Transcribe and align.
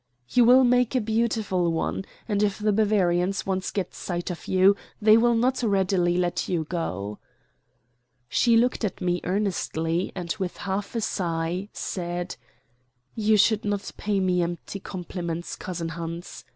"You 0.29 0.45
will 0.45 0.63
make 0.63 0.95
a 0.95 0.99
beautiful 0.99 1.71
one; 1.71 2.05
and 2.27 2.41
if 2.41 2.57
the 2.57 2.73
Bavarians 2.73 3.45
once 3.45 3.69
get 3.69 3.93
sight 3.93 4.31
of 4.31 4.47
you, 4.47 4.75
they 4.99 5.15
will 5.15 5.35
not 5.35 5.61
readily 5.61 6.17
let 6.17 6.49
you 6.49 6.63
go." 6.63 7.19
She 8.27 8.57
looked 8.57 8.83
at 8.83 8.99
me 8.99 9.21
earnestly 9.23 10.11
and, 10.15 10.35
with 10.39 10.57
half 10.65 10.95
a 10.95 11.01
sigh, 11.01 11.69
said: 11.71 12.35
"You 13.13 13.37
should 13.37 13.63
not 13.63 13.91
pay 13.95 14.19
me 14.19 14.41
empty 14.41 14.79
compliments, 14.79 15.55
cousin 15.55 15.89
Hans. 15.89 16.45